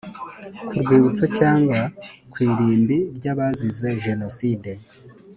ku 0.67 0.73
rwibutso 0.81 1.25
cyangwa 1.37 1.79
ku 2.31 2.37
irimbi 2.49 2.97
ry 3.17 3.25
abazize 3.33 3.89
jenoside 4.05 4.71